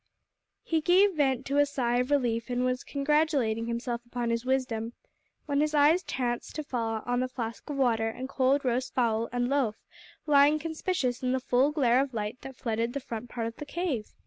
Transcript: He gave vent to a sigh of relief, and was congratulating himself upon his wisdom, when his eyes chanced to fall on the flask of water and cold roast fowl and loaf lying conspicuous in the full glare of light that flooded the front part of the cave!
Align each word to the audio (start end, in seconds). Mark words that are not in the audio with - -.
He 0.63 0.81
gave 0.81 1.13
vent 1.13 1.45
to 1.45 1.59
a 1.59 1.65
sigh 1.67 1.97
of 1.97 2.09
relief, 2.09 2.49
and 2.49 2.65
was 2.65 2.83
congratulating 2.83 3.67
himself 3.67 4.03
upon 4.03 4.31
his 4.31 4.43
wisdom, 4.43 4.93
when 5.45 5.61
his 5.61 5.75
eyes 5.75 6.01
chanced 6.01 6.55
to 6.55 6.63
fall 6.63 7.03
on 7.05 7.19
the 7.19 7.27
flask 7.27 7.69
of 7.69 7.75
water 7.77 8.09
and 8.09 8.27
cold 8.27 8.65
roast 8.65 8.95
fowl 8.95 9.29
and 9.31 9.47
loaf 9.47 9.77
lying 10.25 10.57
conspicuous 10.57 11.21
in 11.21 11.33
the 11.33 11.39
full 11.39 11.71
glare 11.71 12.01
of 12.01 12.15
light 12.15 12.41
that 12.41 12.55
flooded 12.55 12.93
the 12.93 12.99
front 12.99 13.29
part 13.29 13.45
of 13.45 13.57
the 13.57 13.65
cave! 13.67 14.15